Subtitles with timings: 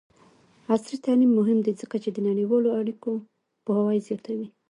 [0.73, 3.11] عصري تعلیم مهم دی ځکه چې د نړیوالو اړیکو
[3.65, 4.47] پوهاوی زیاتوي.